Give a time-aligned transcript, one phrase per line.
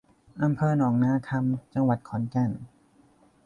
[0.43, 2.51] อำเภอหนองนาคำ จังหวัดขอนแก่น